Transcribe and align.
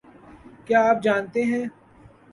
کیا 0.65 0.79
آپ 0.89 1.03
جانتے 1.03 1.43
ہیں 1.43 1.63